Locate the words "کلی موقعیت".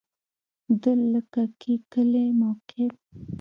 1.93-2.95